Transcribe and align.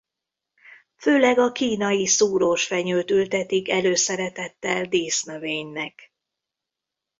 Főleg 0.95 1.39
a 1.39 1.51
kínai 1.51 2.05
szúrósfenyőt 2.07 3.09
ültetik 3.11 3.69
előszeretettel 3.69 4.85
dísznövénynek. 4.85 6.13